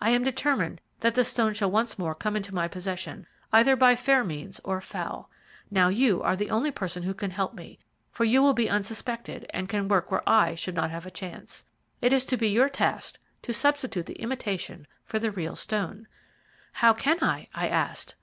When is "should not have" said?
10.56-11.06